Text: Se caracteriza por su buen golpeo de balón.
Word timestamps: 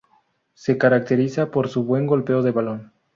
Se 0.55 0.79
caracteriza 0.79 1.51
por 1.51 1.69
su 1.69 1.83
buen 1.83 2.07
golpeo 2.07 2.41
de 2.41 2.49
balón. 2.49 2.91